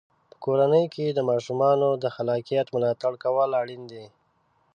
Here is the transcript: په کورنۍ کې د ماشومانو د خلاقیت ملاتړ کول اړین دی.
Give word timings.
په 0.29 0.35
کورنۍ 0.45 0.85
کې 0.95 1.05
د 1.09 1.19
ماشومانو 1.29 1.89
د 2.03 2.05
خلاقیت 2.15 2.67
ملاتړ 2.75 3.13
کول 3.23 3.49
اړین 3.61 3.83
دی. 3.91 4.05